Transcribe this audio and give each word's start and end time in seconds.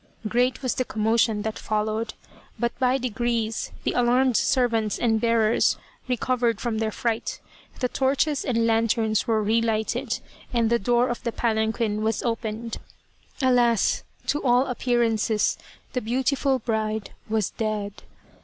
Great 0.27 0.63
was 0.63 0.73
the 0.73 0.83
commotion 0.83 1.43
that 1.43 1.59
followed, 1.59 2.15
but 2.57 2.71
by 2.79 2.97
degrees 2.97 3.71
the 3.83 3.91
alarmed 3.91 4.35
servants 4.35 4.97
and 4.97 5.21
bearers 5.21 5.77
recovered 6.07 6.59
from 6.59 6.79
their 6.79 6.89
fright, 6.89 7.39
the 7.81 7.87
torches 7.87 8.43
and 8.43 8.65
lanterns 8.65 9.27
were 9.27 9.43
re 9.43 9.61
lighted, 9.61 10.19
and 10.51 10.71
the 10.71 10.79
door 10.79 11.07
of 11.07 11.21
the 11.21 11.31
palanquin 11.31 12.01
was 12.01 12.23
opened. 12.23 12.77
Alas! 13.43 14.03
to 14.25 14.41
all 14.43 14.65
appearances 14.65 15.55
the 15.93 16.01
beautiful 16.01 16.57
bride 16.57 17.11
was 17.29 17.51
dead. 17.51 18.01